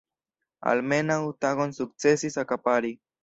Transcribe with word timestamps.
Almenaŭ 0.71 1.17
tagon 1.45 1.75
sukcesis 1.81 2.39
akapari. 2.45 2.93